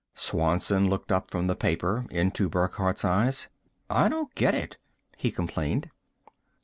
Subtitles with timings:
[0.15, 3.49] Swanson looked up from the paper into Burckhardt's eyes.
[3.87, 4.79] "I don't get it,"
[5.15, 5.91] he complained.